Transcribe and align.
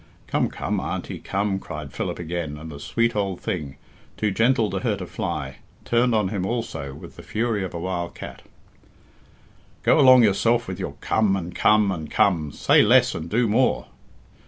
"Come, 0.25 0.49
come, 0.49 0.79
Auntie, 0.79 1.19
come," 1.19 1.59
cried 1.59 1.93
Philip 1.93 2.17
again, 2.17 2.57
and 2.57 2.71
the 2.71 2.79
sweet 2.79 3.15
old 3.15 3.39
thing, 3.39 3.77
too 4.17 4.31
gentle 4.31 4.71
to 4.71 4.79
hurt 4.79 4.99
a 4.99 5.05
fly, 5.05 5.57
turned 5.85 6.15
on 6.15 6.29
him 6.29 6.43
also 6.43 6.95
with 6.95 7.17
the 7.17 7.21
fury 7.21 7.63
of 7.63 7.75
a 7.75 7.79
wild 7.79 8.15
cat. 8.15 8.41
"Go 9.83 9.99
along 9.99 10.23
yourself 10.23 10.67
with 10.67 10.79
your 10.79 10.93
'come' 11.01 11.35
and 11.35 11.53
'come' 11.53 11.91
and 11.91 12.09
'come.' 12.09 12.51
Say 12.51 12.81
less 12.81 13.13
and 13.13 13.29
do 13.29 13.47
more." 13.47 13.89